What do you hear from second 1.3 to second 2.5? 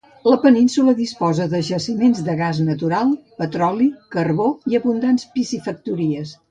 de jaciments de